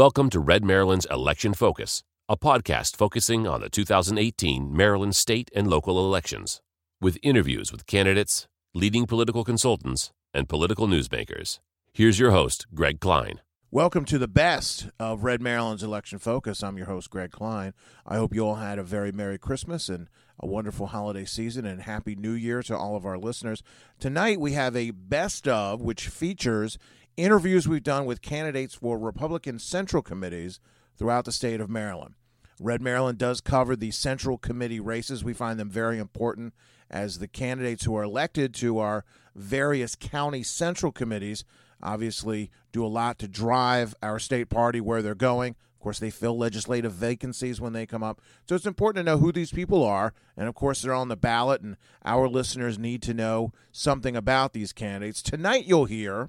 [0.00, 5.68] Welcome to Red Maryland's Election Focus, a podcast focusing on the 2018 Maryland state and
[5.68, 6.62] local elections,
[7.02, 11.58] with interviews with candidates, leading political consultants, and political newsmakers.
[11.92, 13.42] Here's your host, Greg Klein.
[13.70, 16.62] Welcome to the best of Red Maryland's Election Focus.
[16.62, 17.74] I'm your host, Greg Klein.
[18.06, 21.82] I hope you all had a very Merry Christmas and a wonderful holiday season and
[21.82, 23.62] Happy New Year to all of our listeners.
[23.98, 26.78] Tonight we have a best of, which features
[27.22, 30.60] interviews we've done with candidates for Republican Central Committees
[30.96, 32.14] throughout the state of Maryland.
[32.58, 35.24] Red Maryland does cover the Central Committee races.
[35.24, 36.52] We find them very important
[36.90, 39.04] as the candidates who are elected to our
[39.34, 41.44] various county central committees
[41.82, 45.56] obviously do a lot to drive our state party where they're going.
[45.74, 48.20] Of course, they fill legislative vacancies when they come up.
[48.46, 50.12] So it's important to know who these people are.
[50.36, 54.52] And of course, they're on the ballot, and our listeners need to know something about
[54.52, 55.22] these candidates.
[55.22, 56.28] Tonight, you'll hear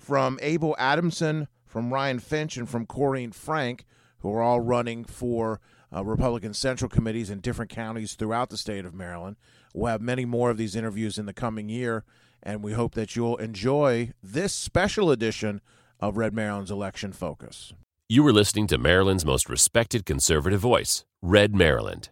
[0.00, 3.84] from Abel Adamson, from Ryan Finch, and from Corine Frank,
[4.20, 5.60] who are all running for
[5.94, 9.36] uh, Republican Central Committees in different counties throughout the state of Maryland.
[9.74, 12.04] We'll have many more of these interviews in the coming year,
[12.42, 15.60] and we hope that you'll enjoy this special edition
[16.00, 17.74] of Red Maryland's Election Focus.
[18.08, 22.08] You were listening to Maryland's most respected conservative voice, Red Maryland.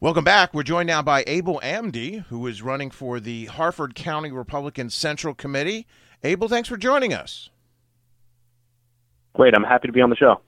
[0.00, 0.52] Welcome back.
[0.52, 5.34] We're joined now by Abel Amdy, who is running for the Harford County Republican Central
[5.34, 5.86] Committee.
[6.24, 7.50] Abel, thanks for joining us.
[9.34, 9.54] Great.
[9.54, 10.40] I'm happy to be on the show.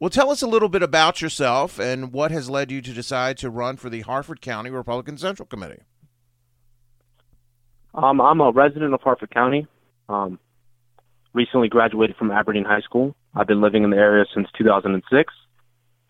[0.00, 3.38] Well, tell us a little bit about yourself and what has led you to decide
[3.38, 5.82] to run for the Harford County Republican Central Committee.
[7.94, 9.68] Um, I'm a resident of Harford County.
[10.08, 10.38] Um,
[11.32, 13.14] recently graduated from Aberdeen High School.
[13.34, 15.32] I've been living in the area since 2006.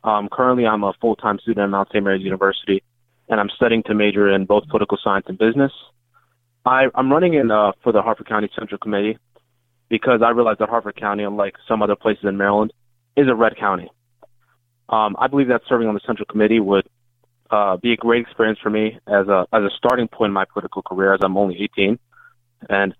[0.03, 2.03] Um, currently, I'm a full-time student at Mount St.
[2.03, 2.83] Mary's University,
[3.29, 5.73] and I'm studying to major in both political science and business.
[6.65, 9.19] I, I'm running in uh, for the Harford County Central Committee
[9.89, 12.73] because I realize that Harford County, unlike some other places in Maryland,
[13.17, 13.91] is a red county.
[14.89, 16.89] Um, I believe that serving on the Central Committee would
[17.51, 20.45] uh, be a great experience for me as a as a starting point in my
[20.45, 21.99] political career, as I'm only 18,
[22.69, 22.95] and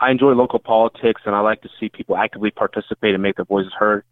[0.00, 3.44] I enjoy local politics, and I like to see people actively participate and make their
[3.44, 4.04] voices heard.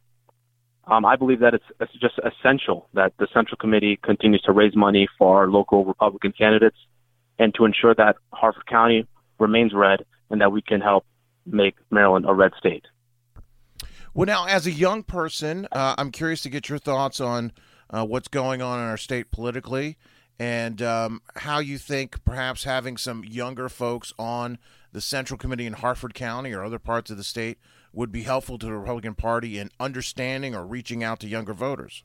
[0.89, 4.75] Um, I believe that it's, it's just essential that the Central Committee continues to raise
[4.77, 6.77] money for our local Republican candidates
[7.39, 9.07] and to ensure that Harford County
[9.39, 11.05] remains red and that we can help
[11.45, 12.85] make Maryland a red state.
[14.15, 17.53] Well, now, as a young person, uh, I'm curious to get your thoughts on
[17.91, 19.99] uh, what's going on in our state politically
[20.39, 24.59] and um, how you think perhaps having some younger folks on
[24.93, 27.59] the Central Committee in Harford County or other parts of the state
[27.93, 32.05] would be helpful to the Republican Party in understanding or reaching out to younger voters.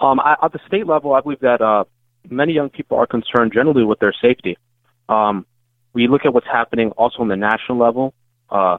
[0.00, 1.84] Um, I, at the state level, I believe that uh,
[2.30, 4.56] many young people are concerned generally with their safety.
[5.08, 5.46] Um,
[5.92, 8.14] we look at what's happening also on the national level,
[8.50, 8.78] uh,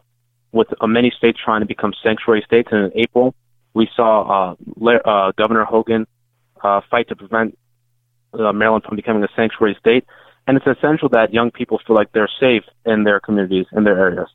[0.52, 2.70] with uh, many states trying to become sanctuary states.
[2.72, 3.36] And in April,
[3.74, 6.08] we saw uh, uh, Governor Hogan
[6.64, 7.58] uh, fight to prevent
[8.34, 10.06] uh, Maryland from becoming a sanctuary state.
[10.48, 13.98] And it's essential that young people feel like they're safe in their communities, in their
[13.98, 14.30] areas.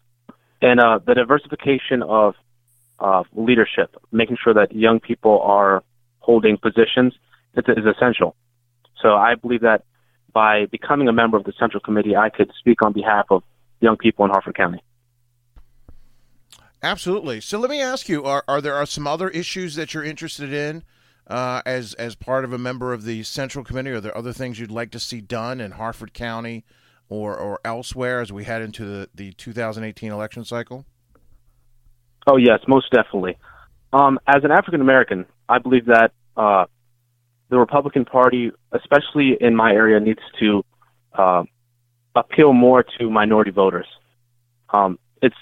[0.61, 2.35] And uh, the diversification of
[2.99, 5.83] uh, leadership, making sure that young people are
[6.19, 7.15] holding positions,
[7.55, 8.37] is, is essential.
[9.03, 9.85] So I believe that
[10.33, 13.43] by becoming a member of the Central Committee, I could speak on behalf of
[13.81, 14.83] young people in Harford County.
[16.83, 17.41] Absolutely.
[17.41, 20.53] So let me ask you: Are are there are some other issues that you're interested
[20.53, 20.83] in
[21.27, 23.91] uh, as as part of a member of the Central Committee?
[23.91, 26.65] Are there other things you'd like to see done in Harford County
[27.09, 30.87] or or elsewhere as we head into the the 2018 election cycle?
[32.27, 33.37] Oh yes, most definitely.
[33.93, 36.67] Um, as an African American, I believe that uh,
[37.51, 40.65] the Republican Party, especially in my area, needs to
[41.15, 41.43] uh,
[42.15, 43.87] appeal more to minority voters.
[44.71, 45.37] Um, it's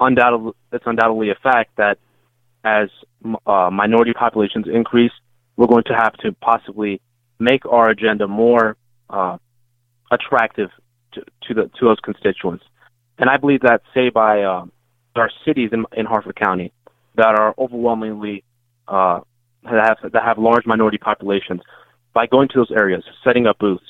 [0.00, 1.98] undoubtedly it's undoubtedly a fact that
[2.64, 2.88] as
[3.46, 5.12] uh, minority populations increase,
[5.56, 7.00] we're going to have to possibly
[7.38, 8.76] make our agenda more
[9.10, 9.36] uh,
[10.10, 10.70] attractive
[11.12, 12.64] to, to, the to those constituents.
[13.18, 14.64] And I believe that, say, by uh,
[15.14, 16.72] our cities in, in Harford County
[17.14, 18.42] that are overwhelmingly
[18.88, 19.20] uh,
[19.64, 21.60] that have that have large minority populations,
[22.12, 23.84] by going to those areas, setting up booths,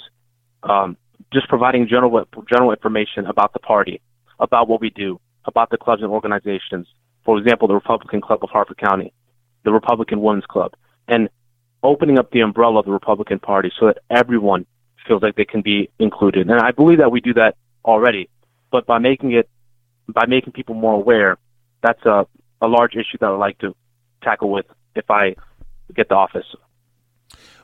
[0.63, 0.97] um,
[1.33, 4.01] just providing general general information about the party,
[4.39, 6.87] about what we do, about the clubs and organizations.
[7.25, 9.13] For example, the Republican Club of Harford County,
[9.65, 10.73] the Republican Women's Club,
[11.09, 11.29] and
[11.83, 14.67] opening up the umbrella of the Republican Party so that everyone
[15.07, 16.49] feels like they can be included.
[16.49, 18.29] And I believe that we do that already,
[18.71, 19.49] but by making it,
[20.09, 21.39] by making people more aware,
[21.83, 22.27] that's a,
[22.61, 23.75] a large issue that I'd like to
[24.23, 25.35] tackle with if I
[25.94, 26.46] get the office.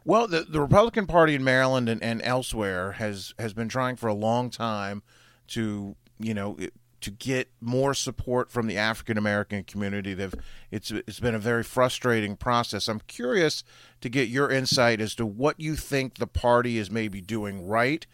[0.05, 4.07] Well, the, the Republican Party in Maryland and, and elsewhere has has been trying for
[4.07, 5.03] a long time
[5.49, 6.57] to you know
[7.01, 10.15] to get more support from the African American community.
[10.15, 10.35] They've
[10.71, 12.89] it's it's been a very frustrating process.
[12.89, 13.63] I'm curious
[14.01, 18.07] to get your insight as to what you think the party is maybe doing right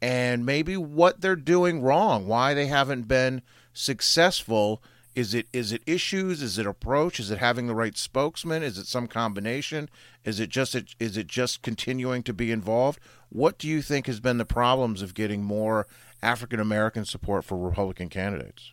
[0.00, 3.42] and maybe what they're doing wrong, why they haven't been
[3.72, 4.82] successful.
[5.20, 6.40] Is it is it issues?
[6.40, 7.20] Is it approach?
[7.20, 8.62] Is it having the right spokesman?
[8.62, 9.90] Is it some combination?
[10.24, 12.98] Is it just is it just continuing to be involved?
[13.28, 15.86] What do you think has been the problems of getting more
[16.22, 18.72] African American support for Republican candidates?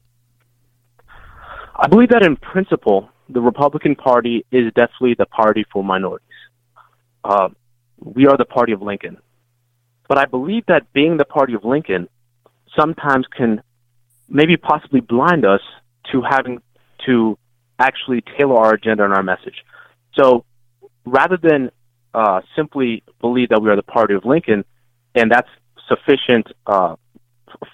[1.75, 6.29] I believe that in principle, the Republican Party is definitely the party for minorities.
[7.25, 7.49] Uh,
[7.99, 9.17] we are the party of Lincoln.
[10.07, 12.07] But I believe that being the party of Lincoln
[12.73, 13.61] sometimes can
[14.29, 15.59] maybe possibly blind us
[16.11, 16.61] to having
[17.05, 17.37] to
[17.79, 19.63] actually tailor our agenda and our message.
[20.13, 20.45] So
[21.05, 21.71] rather than
[22.13, 24.65] uh, simply believe that we are the party of Lincoln
[25.15, 25.49] and that's
[25.87, 26.95] sufficient uh,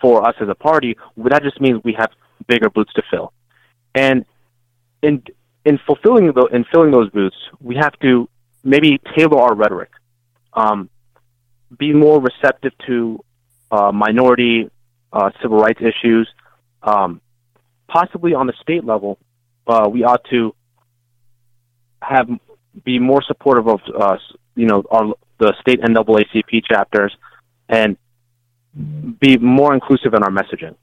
[0.01, 2.11] for us as a party, that just means we have
[2.47, 3.33] bigger boots to fill.
[3.95, 4.25] And
[5.01, 5.23] in
[5.65, 8.27] in fulfilling the, in filling those boots, we have to
[8.63, 9.91] maybe tailor our rhetoric,
[10.53, 10.89] um,
[11.77, 13.23] be more receptive to
[13.71, 14.69] uh, minority
[15.11, 16.27] uh, civil rights issues.
[16.81, 17.21] Um,
[17.93, 19.19] possibly on the state level,
[19.67, 20.55] uh, we ought to
[22.01, 22.27] have
[22.83, 24.17] be more supportive of uh,
[24.55, 27.15] you know our the state NAACP chapters
[27.69, 27.97] and
[29.19, 30.75] be more inclusive in our messaging.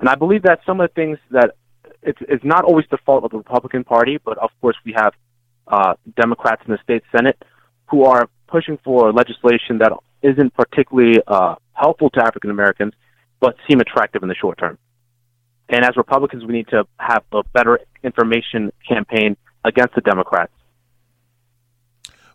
[0.00, 1.54] And I believe that some of the things that
[2.02, 5.12] it's, it's not always the fault of the Republican Party, but of course we have
[5.66, 7.40] uh, Democrats in the state Senate
[7.90, 12.92] who are pushing for legislation that isn't particularly uh, helpful to African Americans,
[13.40, 14.78] but seem attractive in the short term.
[15.68, 20.52] And as Republicans, we need to have a better information campaign against the Democrats.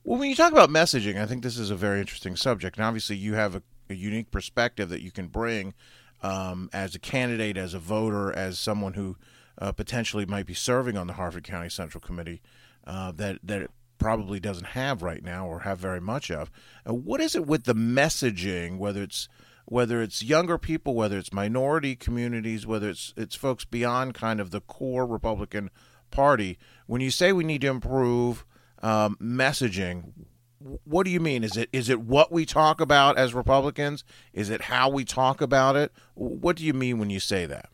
[0.03, 2.77] Well, when you talk about messaging, I think this is a very interesting subject.
[2.77, 3.61] And obviously, you have a
[3.91, 5.75] a unique perspective that you can bring
[6.23, 9.17] um, as a candidate, as a voter, as someone who
[9.59, 12.41] uh, potentially might be serving on the Harford County Central Committee
[12.87, 16.49] uh, that that it probably doesn't have right now or have very much of.
[16.89, 19.29] Uh, what is it with the messaging, whether it's
[19.65, 24.51] whether it's younger people, whether it's minority communities, whether it's it's folks beyond kind of
[24.51, 25.69] the core Republican
[26.09, 26.57] Party.
[26.87, 28.45] When you say we need to improve
[28.81, 30.11] um, messaging,
[30.83, 31.43] what do you mean?
[31.43, 34.03] Is it is it what we talk about as Republicans?
[34.33, 35.91] Is it how we talk about it?
[36.15, 37.69] What do you mean when you say that?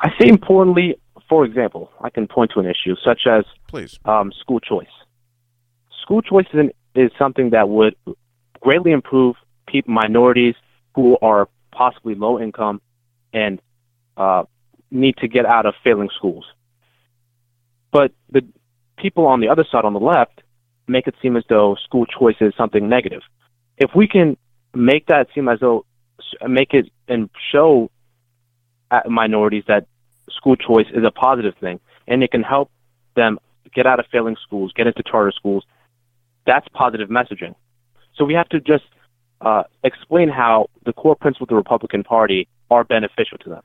[0.00, 0.96] I say importantly,
[1.28, 4.88] for example, I can point to an issue such as please um, school choice.
[6.02, 7.94] School choice is, an, is something that would
[8.60, 9.36] greatly improve
[9.70, 10.54] people, minorities
[10.94, 12.80] who are possibly low income
[13.32, 13.60] and
[14.16, 14.44] uh,
[14.90, 16.44] need to get out of failing schools.
[17.92, 18.42] But the
[18.98, 20.42] people on the other side, on the left,
[20.86, 23.22] make it seem as though school choice is something negative.
[23.78, 24.36] If we can
[24.74, 25.84] make that seem as though,
[26.46, 27.90] make it and show
[29.08, 29.86] minorities that
[30.30, 32.70] school choice is a positive thing and it can help
[33.14, 33.38] them
[33.74, 35.64] get out of failing schools, get into charter schools,
[36.46, 37.54] that's positive messaging.
[38.16, 38.84] So we have to just
[39.40, 43.62] uh, explain how the core principles of the Republican Party are beneficial to them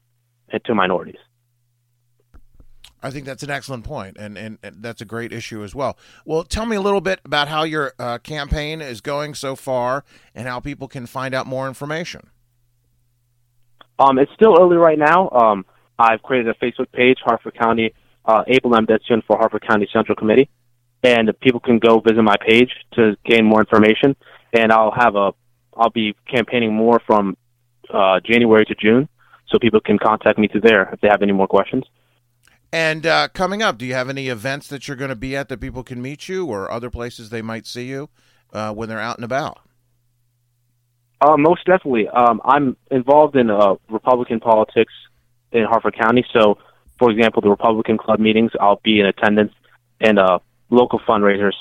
[0.49, 1.19] and to minorities.
[3.03, 5.95] I think that's an excellent point, and, and, and, that's a great issue as well.
[6.25, 10.03] Well, tell me a little bit about how your uh, campaign is going so far
[10.33, 12.31] and how people can find out more information.
[13.99, 15.29] Um, it's still early right now.
[15.29, 15.65] Um,
[15.99, 17.93] I've created a Facebook page, Harford County
[18.27, 20.49] uh, Abel Amdetsyon for Harford County Central Committee,
[21.03, 24.15] and people can go visit my page to gain more information.
[24.53, 25.33] And I'll have a,
[25.75, 27.37] I'll be campaigning more from
[27.93, 29.07] uh, January to June,
[29.47, 31.83] so people can contact me through there if they have any more questions.
[32.71, 35.49] And uh, coming up, do you have any events that you're going to be at
[35.49, 38.09] that people can meet you, or other places they might see you
[38.53, 39.59] uh, when they're out and about?
[41.21, 42.07] Uh, most definitely.
[42.09, 44.93] Um, I'm involved in uh, Republican politics
[45.51, 46.25] in Harford County.
[46.33, 46.57] So,
[46.99, 49.53] for example, the Republican club meetings, I'll be in attendance,
[50.01, 50.39] and uh,
[50.69, 51.53] local fundraisers.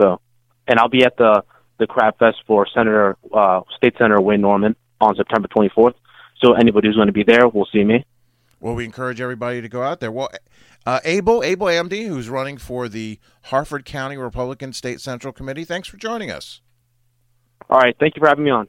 [0.00, 0.20] So,
[0.66, 1.44] and I'll be at the
[1.78, 5.94] the Crab Fest for Senator uh, State Senator Wayne Norman on September 24th.
[6.42, 8.04] So anybody who's going to be there will see me.
[8.60, 10.10] Well, we encourage everybody to go out there.
[10.10, 10.30] Well,
[10.86, 15.88] uh, Abel, Abel Amdy, who's running for the Harford County Republican State Central Committee, thanks
[15.88, 16.60] for joining us.
[17.68, 17.96] All right.
[17.98, 18.68] Thank you for having me on.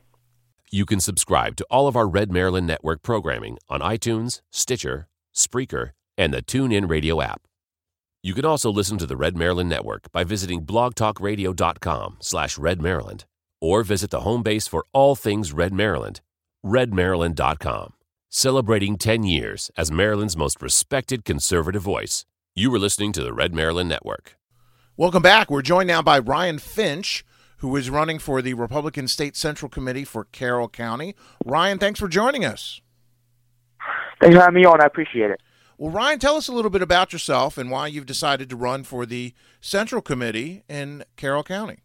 [0.70, 5.92] You can subscribe to all of our Red Maryland Network programming on iTunes, Stitcher, Spreaker,
[6.18, 7.47] and the TuneIn Radio app.
[8.24, 13.26] You can also listen to the Red Maryland Network by visiting blogtalkradio.com slash redmaryland
[13.62, 16.22] or visit the home base for all things Red Maryland,
[16.66, 17.94] redmaryland.com
[18.30, 22.26] celebrating 10 years as Maryland's most respected conservative voice.
[22.56, 24.38] You were listening to the Red Maryland Network.
[24.96, 25.50] Welcome back.
[25.50, 27.24] We're joined now by Ryan Finch,
[27.58, 31.16] who is running for the Republican State Central Committee for Carroll County.
[31.46, 32.82] Ryan, thanks for joining us.
[34.20, 34.82] Thanks for having me on.
[34.82, 35.42] I appreciate it.
[35.78, 38.84] Well, Ryan, tell us a little bit about yourself and why you've decided to run
[38.84, 41.78] for the Central Committee in Carroll County.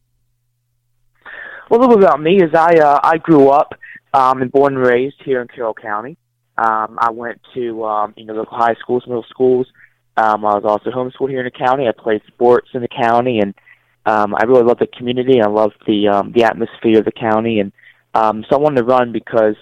[1.69, 3.75] Well, a little bit about me is I uh, I grew up
[4.15, 6.17] um, and born and raised here in Carroll County.
[6.57, 9.67] Um, I went to um, you know local high schools, middle schools.
[10.17, 11.87] Um, I was also homeschooled here in the county.
[11.87, 13.55] I played sports in the county, and
[14.07, 15.41] um, I really love the community.
[15.43, 17.73] I love the um, the atmosphere of the county, and
[18.15, 19.57] um, so I wanted to run because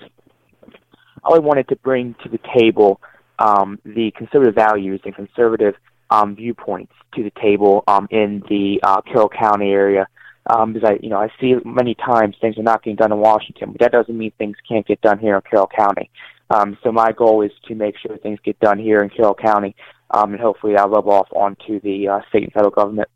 [1.25, 3.01] I really wanted to bring to the table
[3.41, 5.75] um, the conservative values and conservative
[6.11, 10.07] um, viewpoints to the table um, in the uh, Carroll County area.
[10.47, 13.19] Um, because I, you know, I see many times things are not getting done in
[13.19, 16.11] Washington, but that doesn't mean things can't get done here in Carroll County.
[16.49, 19.77] Um, so my goal is to make sure things get done here in Carroll County,
[20.11, 23.09] um, and hopefully I'll rub off onto the uh, state and federal government.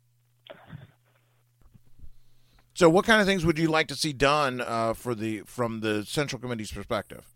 [2.75, 5.81] So, what kind of things would you like to see done uh, for the from
[5.81, 7.34] the Central Committee's perspective?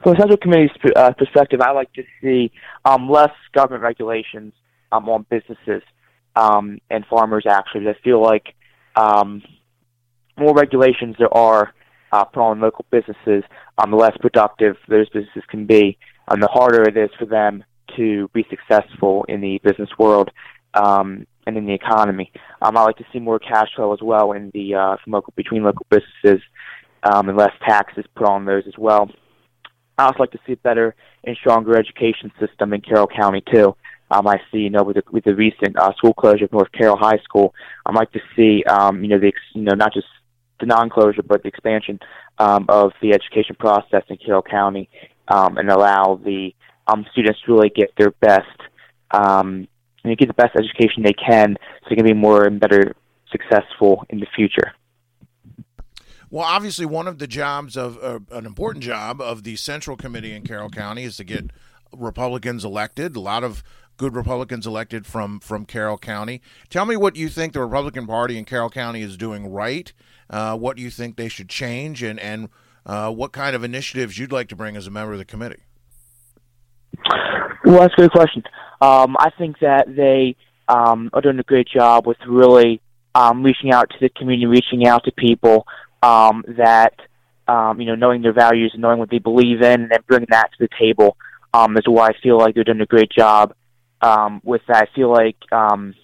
[0.00, 2.50] From the Central Committee's uh, perspective, I like to see
[2.84, 4.52] um, less government regulations
[4.90, 5.82] um, on businesses
[6.34, 7.44] um, and farmers.
[7.48, 8.54] Actually, I feel like
[8.96, 9.42] um,
[10.38, 11.74] more regulations there are
[12.12, 13.44] uh, put on local businesses,
[13.78, 17.26] um, the less productive those businesses can be, and um, the harder it is for
[17.26, 17.64] them
[17.96, 20.30] to be successful in the business world
[20.74, 22.32] um, and in the economy.
[22.62, 25.32] Um, I like to see more cash flow as well in the uh, from local
[25.36, 26.42] between local businesses
[27.02, 29.10] um, and less taxes put on those as well.
[29.98, 30.94] I also like to see a better
[31.24, 33.76] and stronger education system in Carroll County too.
[34.10, 36.70] Um, I see, you know, with the, with the recent uh, school closure of North
[36.72, 37.54] Carroll High School,
[37.86, 40.06] I'd like to see, um, you know, the you know not just
[40.60, 41.98] the non-closure but the expansion
[42.38, 44.88] um, of the education process in Carroll County
[45.28, 46.54] um, and allow the
[46.86, 48.46] um, students to really get their best,
[49.12, 49.66] um,
[50.04, 52.94] and get the best education they can, so they can be more and better
[53.30, 54.72] successful in the future.
[56.32, 60.32] Well, obviously, one of the jobs of uh, an important job of the Central Committee
[60.32, 61.50] in Carroll County is to get
[61.94, 63.14] Republicans elected.
[63.16, 63.62] A lot of
[63.98, 66.40] good Republicans elected from from Carroll County.
[66.70, 69.92] Tell me what you think the Republican Party in Carroll County is doing right.
[70.30, 72.48] Uh, what you think they should change, and and
[72.86, 75.64] uh, what kind of initiatives you'd like to bring as a member of the committee.
[77.62, 78.42] Well, that's a good question.
[78.80, 80.36] Um, I think that they
[80.66, 82.80] um, are doing a great job with really
[83.14, 85.66] um, reaching out to the community, reaching out to people,
[86.02, 86.94] um, that
[87.48, 90.28] um, you know knowing their values and knowing what they believe in, and then bringing
[90.30, 91.16] that to the table
[91.54, 93.54] um, is why I feel like they're doing a great job
[94.00, 94.88] um, with that.
[94.88, 95.94] I feel like um,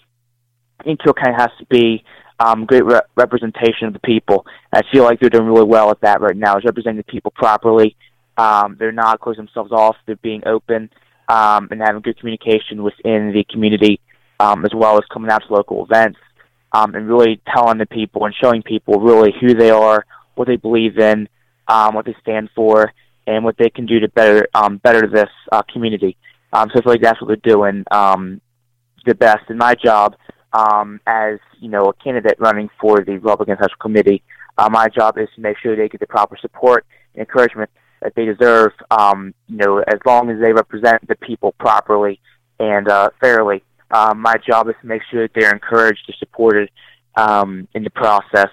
[0.85, 2.05] Inkill kind of has to be
[2.39, 4.47] um, great re- representation of the people.
[4.73, 6.57] I feel like they're doing really well at that right now.
[6.57, 7.97] Is representing the people properly.
[8.37, 9.97] Um, they're not closing themselves off.
[10.07, 10.91] They're being open
[11.29, 14.01] um, and having good communication within the community,
[14.39, 16.19] um, as well as coming out to local events
[16.79, 20.05] um, and really telling the people and showing people really who they are,
[20.35, 21.29] what they believe in,
[21.67, 22.93] um, what they stand for,
[23.27, 26.17] and what they can do to better um, better this uh, community.
[26.53, 28.41] Um, so I feel like that's what they're doing um,
[29.05, 29.51] the best.
[29.51, 30.17] In my job,
[30.53, 34.23] um, as you know, a candidate running for the Republican Central Committee,
[34.57, 37.71] uh, my job is to make sure they get the proper support and encouragement
[38.03, 38.73] that they deserve.
[38.91, 42.21] Um, you know, as long as they represent the people properly
[42.61, 46.71] and uh, fairly um, my job is to make sure that they're encouraged or supported
[47.17, 48.51] um, in the process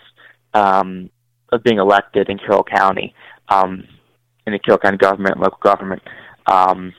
[0.53, 1.09] um,
[1.51, 3.13] of being elected in Carroll County,
[3.49, 3.83] um,
[4.47, 6.01] in the Carroll County government, local government.
[6.47, 6.93] Um,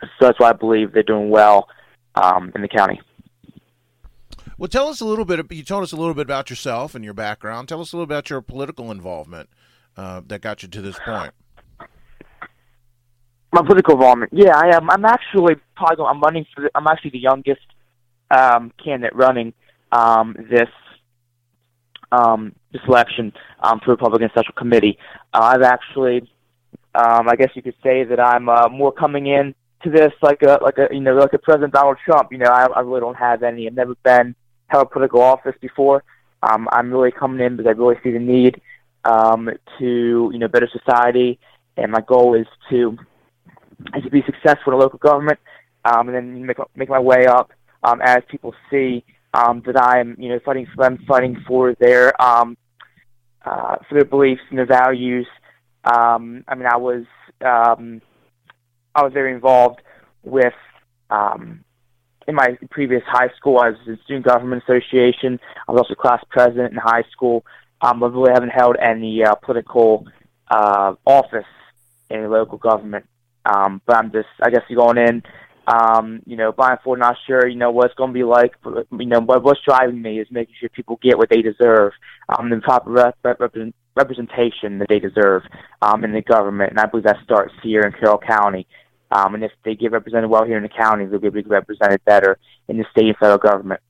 [0.00, 1.68] so that's why I believe they're doing well
[2.14, 3.00] um, in the county.
[4.56, 5.50] Well, tell us a little bit.
[5.50, 7.68] You told us a little bit about yourself and your background.
[7.68, 9.48] Tell us a little bit about your political involvement
[9.96, 11.32] uh, that got you to this point
[13.54, 14.32] my political involvement.
[14.32, 14.90] Yeah, I am.
[14.90, 16.04] I'm actually probably.
[16.06, 16.62] I'm running for.
[16.62, 17.62] The, I'm actually the youngest
[18.30, 19.54] um, candidate running
[19.92, 20.68] um, this
[22.12, 24.98] um, this election um, for Republican Central Committee.
[25.32, 26.28] Uh, I've actually,
[26.94, 30.42] um, I guess you could say that I'm uh, more coming in to this like
[30.42, 32.32] a like a you know like a President Donald Trump.
[32.32, 33.66] You know, I, I really don't have any.
[33.66, 34.34] I've never been
[34.66, 36.02] held political office before.
[36.42, 38.60] Um, I'm really coming in because I really see the need
[39.04, 41.38] um, to you know better society,
[41.76, 42.98] and my goal is to
[43.92, 45.38] and to be successful in local government,
[45.84, 47.52] um, and then make make my way up
[47.82, 49.04] um, as people see
[49.34, 52.56] um, that I'm you know fighting for them, fighting for their um,
[53.44, 55.26] uh, for their beliefs and their values.
[55.84, 57.04] Um, I mean, I was
[57.44, 58.00] um,
[58.94, 59.80] I was very involved
[60.22, 60.54] with
[61.10, 61.64] um,
[62.26, 63.58] in my previous high school.
[63.58, 65.38] I was in student government association.
[65.68, 67.44] I was also class president in high school.
[67.80, 70.06] Um, I really haven't held any uh, political
[70.48, 71.44] uh, office
[72.08, 73.06] in local government.
[73.44, 75.22] Um, but I'm just, I guess, going in
[75.66, 78.54] um, you know, buying blindfold, not sure, you know, what it's going to be like.
[78.62, 81.92] But, you know, what, what's driving me is making sure people get what they deserve,
[82.28, 83.54] um, the proper rep- rep-
[83.96, 85.42] representation that they deserve
[85.82, 86.70] um, in the government.
[86.70, 88.66] And I believe that starts here in Carroll County.
[89.10, 92.38] Um, and if they get represented well here in the county, they'll be represented better
[92.68, 93.80] in the state and federal government.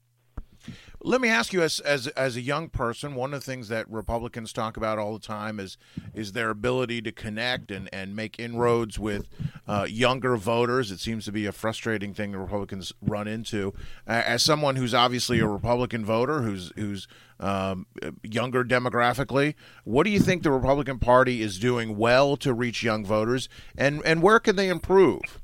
[1.07, 3.87] Let me ask you, as, as as a young person, one of the things that
[3.91, 5.77] Republicans talk about all the time is
[6.15, 9.27] is their ability to connect and, and make inroads with
[9.67, 10.89] uh, younger voters.
[10.89, 13.71] It seems to be a frustrating thing the Republicans run into.
[14.07, 17.07] Uh, as someone who's obviously a Republican voter, who's who's
[17.39, 17.85] um,
[18.23, 23.05] younger demographically, what do you think the Republican Party is doing well to reach young
[23.05, 23.47] voters,
[23.77, 25.39] and and where can they improve?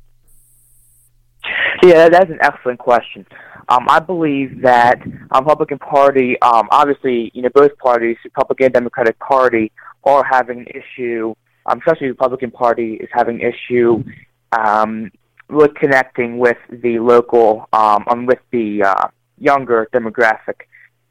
[1.83, 3.25] Yeah, that's an excellent question.
[3.69, 8.73] Um, I believe that um, Republican Party, um, obviously, you know, both parties, Republican and
[8.73, 9.71] Democratic Party,
[10.03, 11.33] are having an issue.
[11.65, 14.03] Um, especially the Republican Party is having an issue
[14.51, 15.11] um,
[15.49, 20.61] with connecting with the local, um, um, with the uh, younger demographic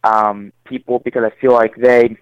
[0.04, 2.16] um, people, because I feel like they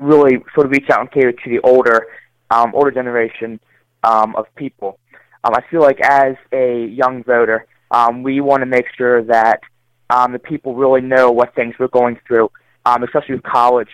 [0.00, 2.06] really sort of reach out and cater to the older,
[2.50, 3.60] um, older generation
[4.02, 4.98] um, of people.
[5.44, 9.60] Um, I feel like as a young voter, um, we want to make sure that
[10.08, 12.50] um, the people really know what things we're going through,
[12.86, 13.90] um, especially with college.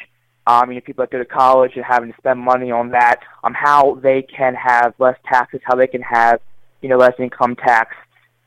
[0.47, 3.21] Um, you know, people that go to college and having to spend money on that,
[3.45, 6.41] um, how they can have less taxes, how they can have,
[6.83, 7.95] you know, less income tax,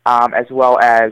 [0.05, 1.11] um, as well as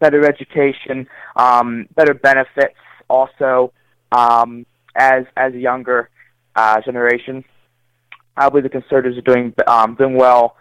[0.00, 2.74] better education, um, better benefits,
[3.08, 3.72] also
[4.12, 4.66] um,
[4.96, 6.08] as as a younger
[6.56, 7.44] uh, generation.
[8.36, 10.56] I believe the conservatives are doing um, doing well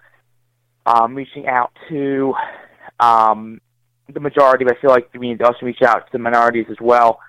[0.85, 2.33] um, reaching out to
[2.99, 3.61] um,
[4.13, 6.65] the majority, but I feel like we need to also reach out to the minorities
[6.69, 7.19] as well.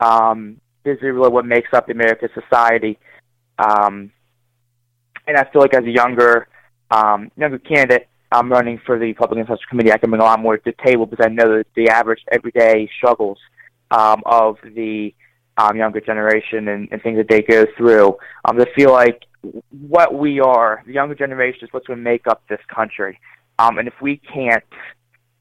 [0.00, 2.98] Um, this is really what makes up the American society.
[3.58, 4.10] Um,
[5.26, 6.48] and I feel like as a younger
[6.90, 9.92] um, younger candidate, I'm running for the Republican Central Committee.
[9.92, 12.20] I can bring a lot more to the table because I know that the average
[12.32, 13.38] everyday struggles
[13.90, 15.14] um, of the
[15.56, 18.16] um, younger generation and, and things that they go through.
[18.44, 19.22] Um, I feel like
[19.70, 23.18] what we are, the younger generation, is what's going to make up this country.
[23.58, 24.64] Um, and if we can't,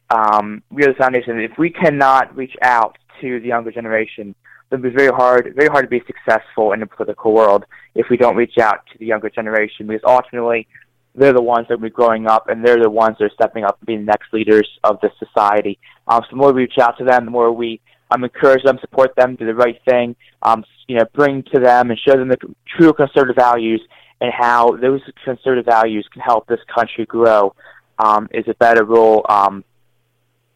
[0.10, 1.40] um, we are the foundation.
[1.40, 4.36] If we cannot reach out to the younger generation,
[4.70, 8.18] then it's very hard, very hard to be successful in the political world if we
[8.18, 9.88] don't reach out to the younger generation.
[9.88, 10.68] Because ultimately,
[11.16, 13.64] they're the ones that will be growing up, and they're the ones that are stepping
[13.64, 15.80] up and being the next leaders of the society.
[16.08, 18.78] Um, so the more we reach out to them, the more we um, encourage them,
[18.82, 22.30] support them, do the right thing, um, you know, bring to them and show them
[22.30, 22.38] the
[22.78, 23.82] true conservative values
[24.22, 27.54] and how those conservative values can help this country grow
[28.00, 29.64] um, is a better role, um,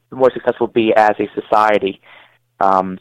[0.09, 2.01] the more successful be as a society.
[2.59, 2.97] Um,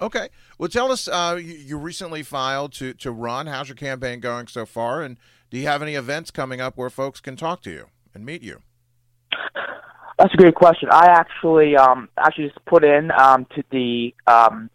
[0.00, 0.28] okay.
[0.58, 3.46] Well, tell us, uh, you, you recently filed to, to run.
[3.46, 5.02] How's your campaign going so far?
[5.02, 5.16] And
[5.50, 8.42] do you have any events coming up where folks can talk to you and meet
[8.42, 8.62] you?
[10.20, 10.90] That's a great question.
[10.92, 14.68] I actually um, actually just put in um, to the um,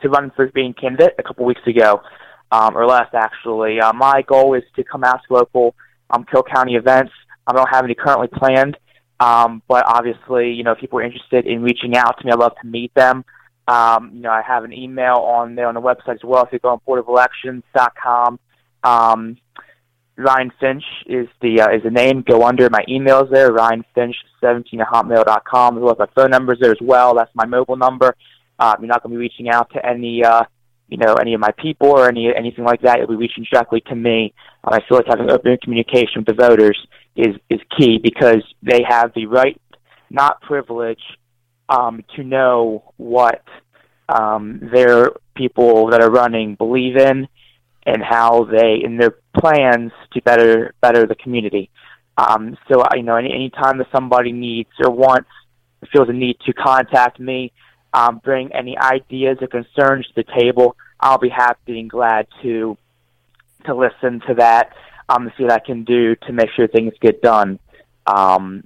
[0.00, 2.00] to run for being candidate a couple weeks ago,
[2.52, 3.80] um, or less actually.
[3.80, 5.74] Uh, my goal is to come out to local
[6.10, 7.10] um, Carroll County events.
[7.44, 8.76] I don't have any currently planned,
[9.18, 12.38] um, but obviously, you know, if people are interested in reaching out to me, I'd
[12.38, 13.24] love to meet them.
[13.66, 16.44] Um, you know, I have an email on there on the website as well.
[16.44, 18.38] If you go on boardofelections.com,
[18.84, 19.38] um,
[20.18, 22.24] Ryan Finch is the uh, is the name.
[22.26, 25.76] Go under my emails there, Ryan Finch seventeen at hotmail dot com.
[25.76, 27.14] As well as my phone numbers there as well.
[27.14, 28.16] That's my mobile number.
[28.58, 30.42] Uh, you're not going to be reaching out to any uh,
[30.88, 32.98] you know any of my people or any anything like that.
[32.98, 34.34] You'll be reaching directly to me.
[34.64, 36.78] And I feel like having open communication with the voters
[37.14, 39.60] is is key because they have the right,
[40.10, 41.02] not privilege,
[41.68, 43.44] um, to know what
[44.08, 47.28] um, their people that are running believe in
[47.86, 51.70] and how they in their plans to better better the community.
[52.16, 55.30] Um, so you know, any anytime that somebody needs or wants
[55.92, 57.52] feels a need to contact me,
[57.94, 62.76] um, bring any ideas or concerns to the table, I'll be happy and glad to
[63.66, 64.72] to listen to that.
[65.08, 67.58] Um, see what I can do to make sure things get done.
[68.06, 68.64] Um,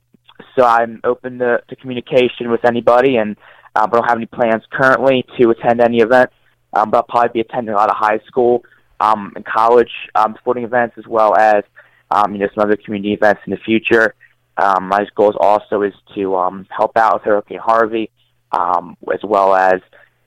[0.57, 3.37] so I'm open to, to communication with anybody, and
[3.77, 6.31] um, I don't have any plans currently to attend any event.
[6.75, 8.65] Um, but I'll probably be attending a lot of high school
[9.03, 11.65] um, and college um, sporting events as well as
[12.11, 14.15] um, you know some other community events in the future.
[14.57, 18.11] Um, my goal also is to um, help out with Hurricane Harvey,
[18.53, 19.81] um, as well as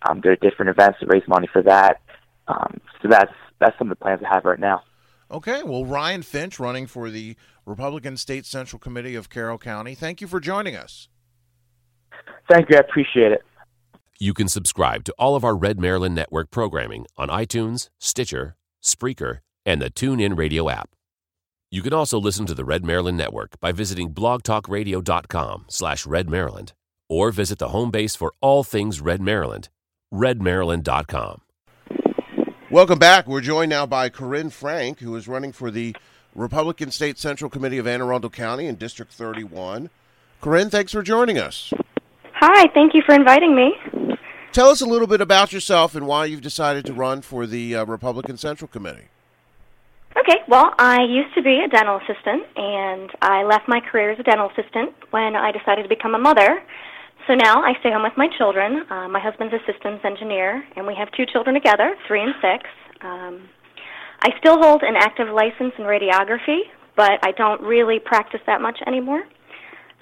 [0.07, 2.01] um, go to different events to raise money for that.
[2.47, 4.81] Um, so that's that's some of the plans I have right now.
[5.31, 7.35] Okay, well, Ryan Finch, running for the
[7.65, 9.95] Republican State Central Committee of Carroll County.
[9.95, 11.07] Thank you for joining us.
[12.49, 12.77] Thank you.
[12.77, 13.41] I appreciate it.
[14.19, 19.39] You can subscribe to all of our Red Maryland Network programming on iTunes, Stitcher, Spreaker,
[19.65, 20.89] and the TuneIn Radio app.
[21.71, 26.71] You can also listen to the Red Maryland Network by visiting blogtalkradio.com slash redmaryland
[27.09, 29.69] or visit the home base for all things Red Maryland,
[30.13, 31.41] redmaryland.com.
[32.71, 33.27] Welcome back.
[33.27, 35.95] We're joined now by Corine Frank, who is running for the
[36.35, 39.89] Republican State Central Committee of Anne Arundel County in District 31.
[40.41, 41.73] Corine, thanks for joining us.
[42.33, 43.73] Hi, thank you for inviting me.
[44.55, 47.75] Tell us a little bit about yourself and why you've decided to run for the
[47.75, 49.09] uh, Republican Central Committee.
[50.17, 54.19] Okay, well, I used to be a dental assistant, and I left my career as
[54.21, 56.63] a dental assistant when I decided to become a mother.
[57.27, 58.85] So now I stay home with my children.
[58.89, 62.63] Uh, my husband's a systems engineer, and we have two children together, three and six.
[63.01, 63.49] Um,
[64.21, 66.61] I still hold an active license in radiography,
[66.95, 69.25] but I don't really practice that much anymore.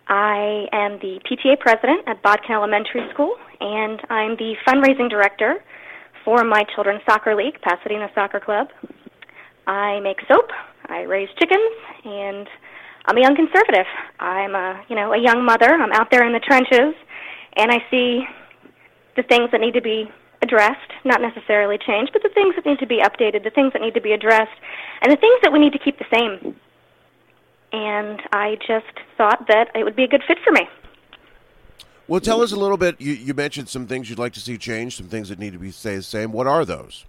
[0.08, 5.64] I am the PTA president at Bodkin Elementary School, and I'm the fundraising director
[6.26, 8.68] for my children's soccer league, Pasadena Soccer Club.
[9.66, 10.50] I make soap,
[10.88, 11.72] I raise chickens,
[12.04, 12.48] and
[13.06, 13.88] I'm a young conservative.
[14.20, 15.72] I'm a, you know, a young mother.
[15.72, 16.96] I'm out there in the trenches,
[17.56, 18.24] and I see
[19.16, 20.10] the things that need to be
[20.42, 23.82] addressed, not necessarily changed, but the things that need to be updated, the things that
[23.82, 24.56] need to be addressed,
[25.02, 26.56] and the things that we need to keep the same
[27.74, 28.86] and I just
[29.18, 30.70] thought that it would be a good fit for me.
[32.08, 33.00] Well, tell us a little bit.
[33.02, 35.60] You, you mentioned some things you'd like to see change, some things that need to
[35.60, 36.32] be stay the same.
[36.32, 37.06] What are those?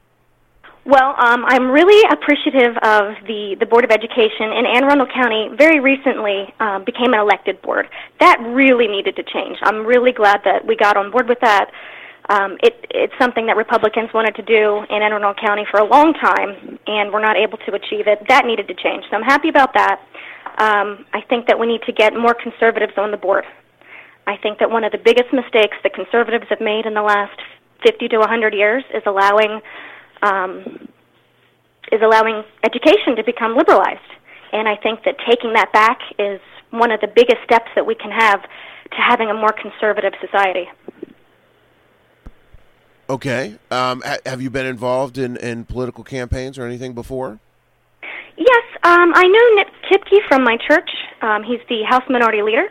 [0.86, 5.48] Well, um, I'm really appreciative of the, the Board of Education in Anne Arundel County.
[5.56, 7.88] Very recently, um, became an elected board.
[8.20, 9.56] That really needed to change.
[9.62, 11.70] I'm really glad that we got on board with that.
[12.28, 15.84] Um, it, it's something that Republicans wanted to do in Anne Arundel County for a
[15.84, 18.22] long time, and we're not able to achieve it.
[18.28, 19.04] That needed to change.
[19.10, 20.00] So I'm happy about that.
[20.56, 23.44] Um, I think that we need to get more conservatives on the board.
[24.26, 27.38] I think that one of the biggest mistakes that conservatives have made in the last
[27.84, 29.60] 50 to 100 years is allowing
[30.22, 30.88] um,
[31.92, 34.00] is allowing education to become liberalized.
[34.52, 36.40] And I think that taking that back is
[36.70, 40.68] one of the biggest steps that we can have to having a more conservative society.
[43.08, 43.56] Okay.
[43.70, 47.40] Um, ha- have you been involved in, in political campaigns or anything before?
[48.36, 50.90] Yes, um, I know Nick Kipke from my church.
[51.22, 52.66] Um, he's the House Minority Leader.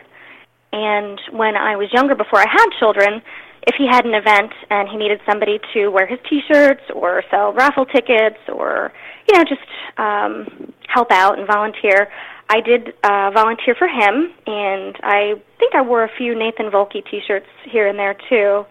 [0.72, 3.22] And when I was younger, before I had children,
[3.66, 7.52] if he had an event and he needed somebody to wear his T-shirts or sell
[7.52, 8.92] raffle tickets or
[9.28, 9.62] you know just
[9.96, 12.08] um, help out and volunteer,
[12.50, 17.02] I did uh, volunteer for him, and I think I wore a few Nathan Volke
[17.10, 18.66] T-shirts here and there too,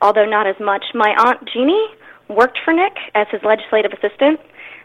[0.00, 0.84] although not as much.
[0.94, 1.86] My aunt Jeannie
[2.28, 4.40] worked for Nick as his legislative assistant,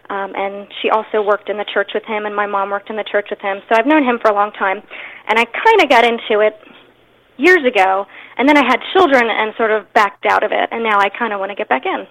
[0.09, 2.95] um, and she also worked in the church with him, and my mom worked in
[2.95, 3.61] the church with him.
[3.69, 4.81] So I've known him for a long time,
[5.27, 6.59] and I kind of got into it
[7.37, 8.05] years ago,
[8.37, 11.09] and then I had children and sort of backed out of it, and now I
[11.09, 12.07] kind of want to get back in.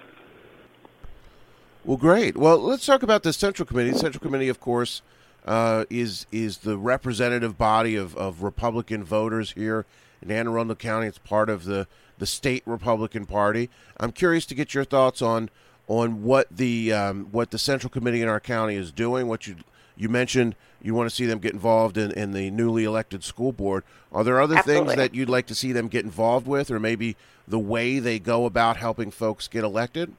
[1.83, 2.35] Well, great.
[2.35, 3.91] Well, let's talk about the Central Committee.
[3.91, 5.01] The Central Committee, of course,
[5.45, 9.85] uh, is is the representative body of, of Republican voters here
[10.21, 11.07] in Anne Arundel County.
[11.07, 13.69] It's part of the, the state Republican Party.
[13.97, 15.49] I'm curious to get your thoughts on
[15.87, 19.27] on what the um, what the Central Committee in our county is doing.
[19.27, 19.55] What you
[19.95, 23.51] you mentioned you want to see them get involved in, in the newly elected school
[23.51, 23.83] board.
[24.11, 24.95] Are there other Absolutely.
[24.95, 27.15] things that you'd like to see them get involved with, or maybe
[27.47, 30.13] the way they go about helping folks get elected?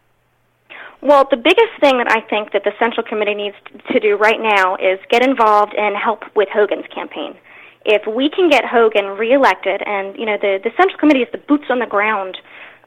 [1.00, 3.57] Well, the biggest thing that I think that the Central Committee needs
[3.92, 7.37] to do right now is get involved and help with Hogan's campaign.
[7.85, 11.38] If we can get Hogan reelected, and you know the the Central Committee is the
[11.38, 12.37] boots on the ground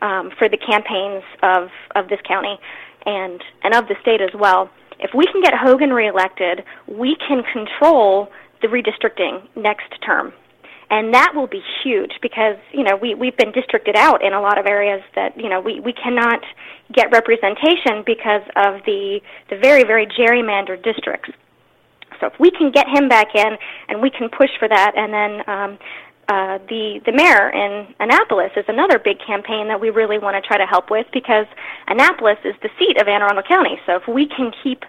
[0.01, 2.57] um, for the campaigns of of this county
[3.05, 4.69] and and of the state as well.
[4.99, 8.29] If we can get Hogan reelected, we can control
[8.61, 10.33] the redistricting next term.
[10.91, 14.41] And that will be huge because, you know, we, we've been districted out in a
[14.41, 16.41] lot of areas that, you know, we, we cannot
[16.91, 21.29] get representation because of the, the very, very gerrymandered districts.
[22.19, 25.13] So if we can get him back in and we can push for that, and
[25.13, 25.79] then um,
[26.31, 30.47] uh, the the mayor in Annapolis is another big campaign that we really want to
[30.47, 31.45] try to help with because
[31.87, 33.77] Annapolis is the seat of Anne Arundel County.
[33.85, 34.85] So if we can keep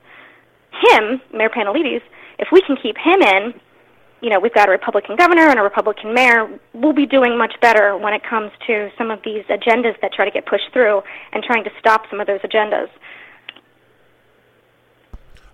[0.71, 2.05] him, Mayor Pantelides,
[2.39, 3.55] if we can keep him in,
[4.21, 6.61] you know, we've got a Republican governor and a Republican mayor.
[6.75, 10.25] We'll be doing much better when it comes to some of these agendas that try
[10.25, 11.03] to get pushed through
[11.33, 12.89] and trying to stop some of those agendas.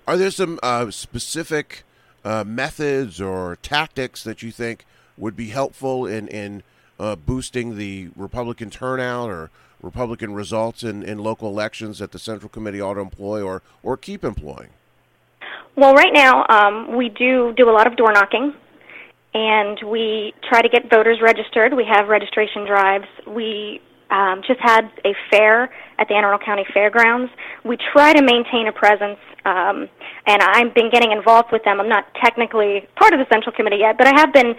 [0.07, 1.85] Are there some uh, specific
[2.27, 4.85] uh, methods or tactics that you think
[5.19, 6.63] would be helpful in in
[6.99, 9.51] uh, boosting the Republican turnout or
[9.83, 13.97] Republican results in, in local elections that the Central Committee ought to employ or, or
[13.97, 14.71] keep employing?
[15.77, 18.53] Well, right now um, we do do a lot of door knocking,
[19.35, 21.75] and we try to get voters registered.
[21.75, 23.07] We have registration drives.
[23.27, 27.31] We um, just had a fair at the Anne Arundel County Fairgrounds.
[27.65, 29.89] We try to maintain a presence, um,
[30.27, 31.79] and I've been getting involved with them.
[31.81, 34.57] I'm not technically part of the Central Committee yet, but I have been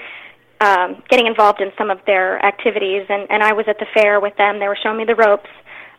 [0.62, 4.20] um, getting involved in some of their activities, and, and I was at the fair
[4.20, 4.60] with them.
[4.60, 5.50] They were showing me the ropes.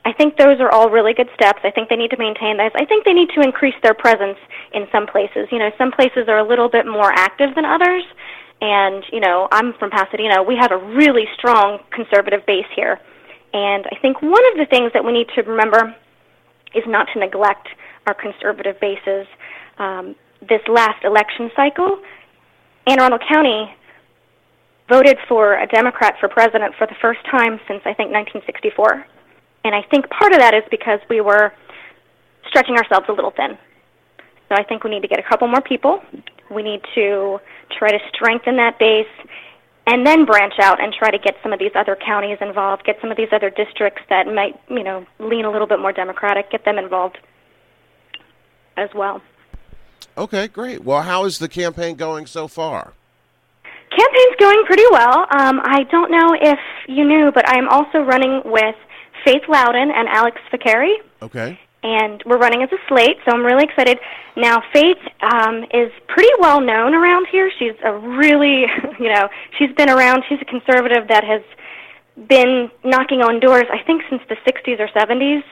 [0.04, 1.60] I think those are all really good steps.
[1.62, 2.70] I think they need to maintain those.
[2.74, 4.38] I think they need to increase their presence
[4.72, 5.48] in some places.
[5.52, 8.04] You know, some places are a little bit more active than others.
[8.62, 10.42] And, you know, I'm from Pasadena.
[10.42, 12.98] We have a really strong conservative base here.
[13.52, 15.94] And I think one of the things that we need to remember
[16.74, 17.68] is not to neglect
[18.06, 19.26] our conservative bases.
[19.78, 22.00] Um, this last election cycle,
[22.86, 23.74] Anne Arundel County
[24.90, 29.07] voted for a Democrat for president for the first time since I think 1964.
[29.64, 31.53] And I think part of that is because we were
[32.48, 33.57] stretching ourselves a little thin.
[34.48, 36.03] So I think we need to get a couple more people.
[36.50, 37.38] We need to
[37.79, 39.07] try to strengthen that base
[39.87, 42.96] and then branch out and try to get some of these other counties involved, get
[43.00, 46.50] some of these other districts that might, you know, lean a little bit more Democratic,
[46.50, 47.18] get them involved
[48.76, 49.22] as well.
[50.18, 50.85] Okay, great.
[50.85, 52.94] Well, how is the campaign going so far?
[53.90, 55.26] Campaign's going pretty well.
[55.31, 58.76] Um, I don't know if you knew, but I'm also running with
[59.24, 60.94] Faith Loudon and Alex Ficari.
[61.22, 61.59] Okay.
[61.83, 63.98] And we're running as a slate, so I'm really excited.
[64.37, 67.50] Now, Faith um, is pretty well known around here.
[67.59, 68.66] She's a really,
[69.00, 70.22] you know, she's been around.
[70.29, 71.42] She's a conservative that has
[72.29, 75.42] been knocking on doors, I think, since the 60s or 70s.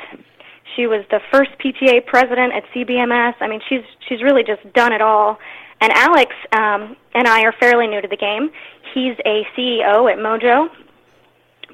[0.76, 3.34] She was the first PTA president at CBMS.
[3.40, 5.38] I mean, she's she's really just done it all.
[5.80, 8.50] And Alex um, and I are fairly new to the game.
[8.94, 10.68] He's a CEO at Mojo,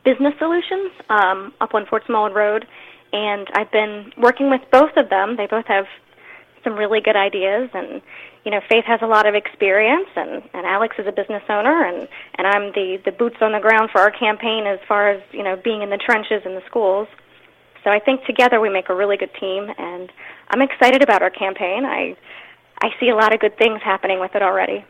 [0.04, 2.66] Business Solutions um, up on Fort Smallwood Road,
[3.12, 5.36] and I've been working with both of them.
[5.36, 5.86] They both have
[6.62, 8.02] some really good ideas, and
[8.44, 11.84] you know, Faith has a lot of experience, and and Alex is a business owner,
[11.84, 15.22] and and I'm the the boots on the ground for our campaign as far as
[15.32, 17.08] you know being in the trenches in the schools.
[17.84, 20.10] So I think together we make a really good team, and
[20.48, 21.84] I'm excited about our campaign.
[21.84, 22.16] I
[22.80, 24.84] I see a lot of good things happening with it already.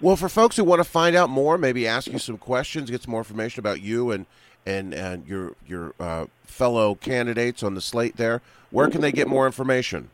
[0.00, 3.02] Well, for folks who want to find out more, maybe ask you some questions, get
[3.02, 4.26] some more information about you and
[4.66, 8.42] and and your your uh, fellow candidates on the slate there.
[8.70, 10.10] Where can they get more information?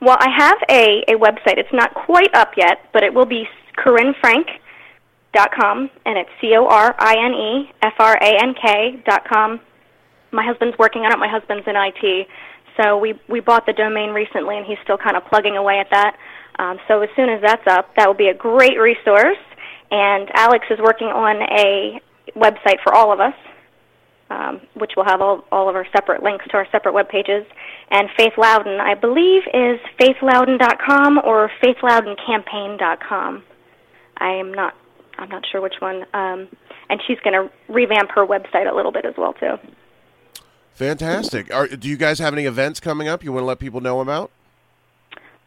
[0.00, 1.58] Well, I have a, a website.
[1.58, 6.94] It's not quite up yet, but it will be corinefrank.com, and it's C O R
[6.98, 9.60] I N E F R A N K dot com.
[10.32, 11.18] My husband's working on it.
[11.18, 12.28] My husband's in IT,
[12.80, 15.88] so we we bought the domain recently, and he's still kind of plugging away at
[15.90, 16.16] that.
[16.58, 19.38] Um, so as soon as that's up, that will be a great resource.
[19.90, 22.00] And Alex is working on a
[22.34, 23.34] website for all of us,
[24.30, 27.44] um, which will have all, all of our separate links to our separate web pages.
[27.90, 33.44] And Faith Loudon, I believe, is faithloudon.com or faithloudoncampaign.com.
[34.18, 34.74] I am not
[35.18, 36.04] I'm not sure which one.
[36.12, 36.48] Um,
[36.88, 39.56] and she's going to revamp her website a little bit as well too.
[40.76, 41.52] Fantastic.
[41.54, 44.00] Are, do you guys have any events coming up you want to let people know
[44.00, 44.30] about?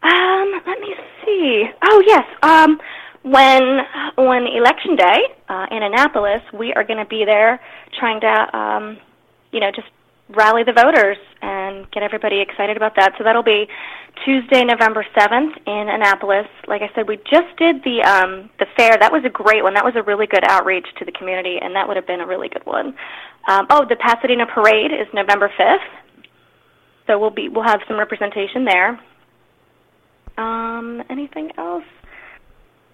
[0.02, 1.70] Um, let me see.
[1.84, 2.24] Oh yes.
[2.42, 2.80] Um,
[3.22, 3.78] when
[4.16, 7.60] when election day uh, in Annapolis, we are going to be there
[7.96, 8.98] trying to, um,
[9.52, 9.86] you know, just
[10.34, 13.14] rally the voters and get everybody excited about that.
[13.18, 13.68] So that'll be
[14.24, 16.46] Tuesday, November seventh in Annapolis.
[16.66, 18.96] Like I said, we just did the um, the fair.
[18.98, 19.74] That was a great one.
[19.74, 22.26] That was a really good outreach to the community, and that would have been a
[22.26, 22.94] really good one.
[23.48, 26.26] Um, oh, the Pasadena Parade is November fifth.
[27.06, 29.00] So we'll be we'll have some representation there.
[30.36, 31.84] Um, anything else?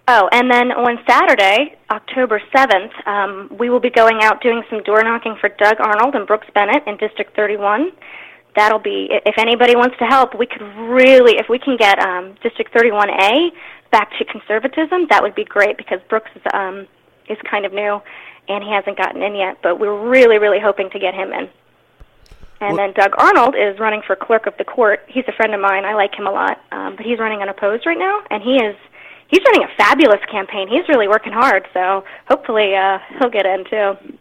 [0.09, 4.81] Oh, and then on Saturday, October 7th, um, we will be going out doing some
[4.83, 7.91] door knocking for Doug Arnold and Brooks Bennett in District 31.
[8.55, 12.35] That'll be, if anybody wants to help, we could really, if we can get um,
[12.41, 13.49] District 31A
[13.91, 16.87] back to conservatism, that would be great because Brooks is, um,
[17.29, 18.01] is kind of new
[18.47, 21.49] and he hasn't gotten in yet, but we're really, really hoping to get him in.
[22.59, 25.01] And well, then Doug Arnold is running for clerk of the court.
[25.07, 25.83] He's a friend of mine.
[25.83, 28.75] I like him a lot, um, but he's running unopposed right now, and he is
[29.27, 30.67] he's running a fabulous campaign.
[30.67, 34.15] He's really working hard, so hopefully uh, he'll get in too.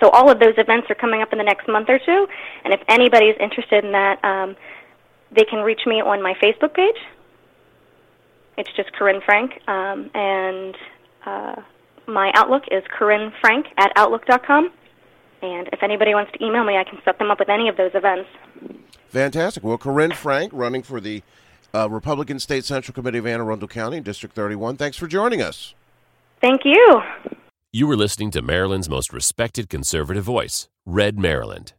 [0.00, 2.26] So all of those events are coming up in the next month or two,
[2.64, 4.56] and if anybody's interested in that, um,
[5.30, 6.96] they can reach me on my Facebook page.
[8.56, 10.76] It's just Corine Frank, um, and
[11.24, 11.56] uh,
[12.06, 14.72] my Outlook is Corine Frank at outlook.com.
[15.42, 17.76] And if anybody wants to email me, I can set them up with any of
[17.76, 18.28] those events.
[19.08, 19.64] Fantastic.
[19.64, 21.22] Well, Corine Frank, running for the
[21.74, 24.76] uh, Republican State Central Committee of Anne Arundel County, District 31.
[24.76, 25.74] Thanks for joining us.
[26.40, 27.02] Thank you.
[27.72, 31.74] You were listening to Maryland's most respected conservative voice, Red Maryland.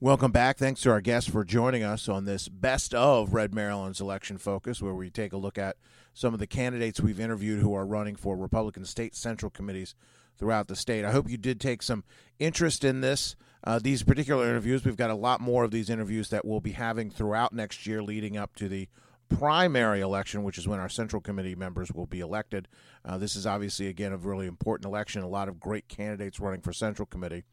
[0.00, 0.58] Welcome back.
[0.58, 4.82] Thanks to our guests for joining us on this best of Red Maryland's election focus,
[4.82, 5.76] where we take a look at
[6.12, 9.94] some of the candidates we've interviewed who are running for Republican state central committees
[10.36, 11.04] throughout the state.
[11.04, 12.02] I hope you did take some
[12.40, 13.36] interest in this.
[13.62, 16.72] Uh, these particular interviews, we've got a lot more of these interviews that we'll be
[16.72, 18.88] having throughout next year leading up to the
[19.36, 22.68] primary election, which is when our Central Committee members will be elected.
[23.04, 25.22] Uh, this is obviously, again, a really important election.
[25.22, 27.44] A lot of great candidates running for Central Committee.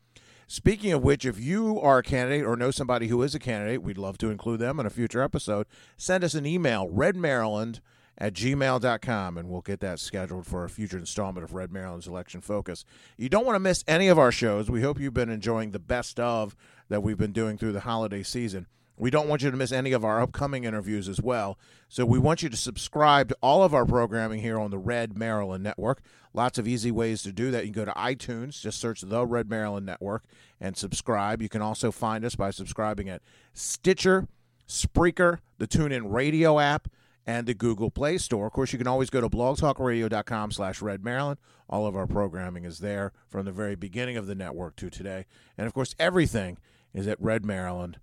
[0.48, 3.84] Speaking of which, if you are a candidate or know somebody who is a candidate,
[3.84, 5.68] we'd love to include them in a future episode.
[5.96, 7.82] Send us an email, redmaryland
[8.18, 12.42] at gmail.com, and we'll get that scheduled for a future installment of Red Maryland's Election
[12.42, 12.84] Focus.
[13.16, 14.70] You don't want to miss any of our shows.
[14.70, 16.56] We hope you've been enjoying the best of
[16.90, 18.68] that we've been doing through the holiday season.
[19.00, 21.58] We don't want you to miss any of our upcoming interviews as well.
[21.88, 25.18] So we want you to subscribe to all of our programming here on the Red
[25.18, 26.02] Maryland Network.
[26.34, 27.66] Lots of easy ways to do that.
[27.66, 30.26] You can go to iTunes, just search the Red Maryland Network
[30.60, 31.42] and subscribe.
[31.42, 33.22] You can also find us by subscribing at
[33.54, 34.28] Stitcher,
[34.68, 36.90] Spreaker, the TuneIn Radio app,
[37.26, 38.48] and the Google Play Store.
[38.48, 41.40] Of course, you can always go to blogtalkradio.com slash Red Maryland.
[41.70, 45.26] All of our programming is there from the very beginning of the network to today.
[45.58, 46.58] And of course, everything
[46.94, 48.00] is at Red Maryland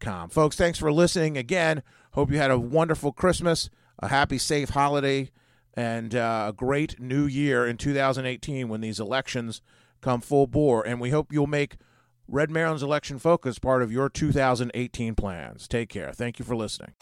[0.00, 0.28] com.
[0.30, 1.82] Folks, thanks for listening again.
[2.12, 5.30] Hope you had a wonderful Christmas, a happy, safe holiday,
[5.74, 9.62] and uh, a great new year in 2018 when these elections
[10.00, 10.86] come full bore.
[10.86, 11.76] And we hope you'll make
[12.26, 15.68] Red Maryland's election focus part of your 2018 plans.
[15.68, 16.12] Take care.
[16.12, 16.94] Thank you for listening.